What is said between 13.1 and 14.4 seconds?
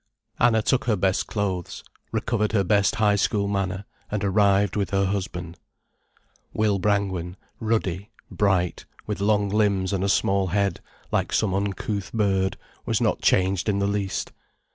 changed in the least.